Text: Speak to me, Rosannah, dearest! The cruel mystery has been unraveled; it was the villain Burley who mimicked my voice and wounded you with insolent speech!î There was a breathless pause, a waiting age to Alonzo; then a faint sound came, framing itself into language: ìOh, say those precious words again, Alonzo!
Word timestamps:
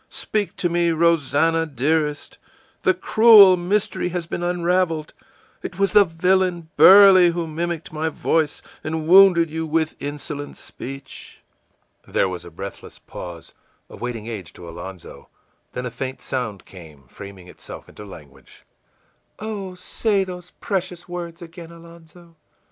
Speak 0.09 0.55
to 0.55 0.67
me, 0.67 0.89
Rosannah, 0.89 1.67
dearest! 1.67 2.39
The 2.81 2.95
cruel 2.95 3.55
mystery 3.55 4.09
has 4.09 4.25
been 4.25 4.41
unraveled; 4.41 5.13
it 5.61 5.77
was 5.77 5.91
the 5.91 6.05
villain 6.05 6.71
Burley 6.75 7.29
who 7.29 7.45
mimicked 7.45 7.93
my 7.93 8.09
voice 8.09 8.63
and 8.83 9.07
wounded 9.07 9.51
you 9.51 9.67
with 9.67 9.95
insolent 10.01 10.55
speech!î 10.57 11.39
There 12.11 12.27
was 12.27 12.43
a 12.43 12.49
breathless 12.49 12.97
pause, 12.97 13.53
a 13.91 13.95
waiting 13.95 14.25
age 14.25 14.53
to 14.53 14.67
Alonzo; 14.67 15.29
then 15.73 15.85
a 15.85 15.91
faint 15.91 16.19
sound 16.19 16.65
came, 16.65 17.03
framing 17.03 17.47
itself 17.47 17.87
into 17.87 18.03
language: 18.03 18.65
ìOh, 19.37 19.77
say 19.77 20.23
those 20.23 20.49
precious 20.59 21.07
words 21.07 21.43
again, 21.43 21.71
Alonzo! 21.71 22.37